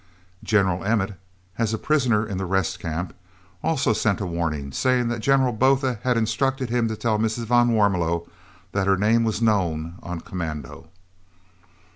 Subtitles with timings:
[0.43, 1.13] General Emmet,
[1.59, 3.13] as prisoner in the Rest Camp,
[3.63, 7.45] also sent a warning, saying that General Botha had instructed him to tell Mrs.
[7.45, 8.27] van Warmelo
[8.71, 10.89] that her name was known on commando.